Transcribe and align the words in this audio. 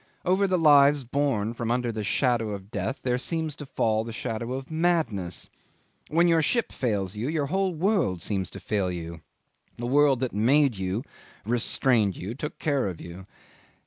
Over 0.25 0.47
the 0.47 0.57
lives 0.57 1.03
borne 1.03 1.53
from 1.53 1.69
under 1.69 1.91
the 1.91 2.03
shadow 2.03 2.53
of 2.53 2.71
death 2.71 3.01
there 3.03 3.19
seems 3.19 3.55
to 3.57 3.67
fall 3.67 4.03
the 4.03 4.11
shadow 4.11 4.53
of 4.53 4.71
madness. 4.71 5.47
When 6.09 6.27
your 6.27 6.41
ship 6.41 6.71
fails 6.71 7.15
you, 7.15 7.27
your 7.27 7.45
whole 7.45 7.75
world 7.75 8.19
seems 8.23 8.49
to 8.49 8.59
fail 8.59 8.89
you; 8.89 9.21
the 9.77 9.85
world 9.85 10.19
that 10.21 10.33
made 10.33 10.75
you, 10.75 11.03
restrained 11.45 12.17
you, 12.17 12.33
took 12.33 12.57
care 12.57 12.87
of 12.87 12.99
you. 12.99 13.25